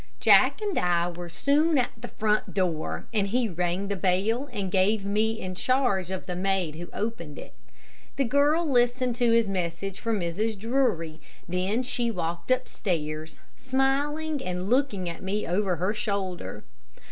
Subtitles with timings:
[0.19, 4.71] Jack and I were soon at the front door, and he rang the bell and
[4.71, 7.53] gave me in charge of the maid who opened it.
[8.15, 10.57] The girl listened to his message for Mrs.
[10.57, 16.63] Drury, then she walked upstairs, smiling and looking at me over her shoulder.